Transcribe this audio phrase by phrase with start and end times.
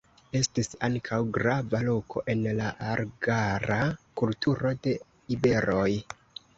[0.37, 3.81] Estis ankaŭ grava loko en la argara
[4.23, 4.99] kulturo de
[5.39, 5.91] iberoj.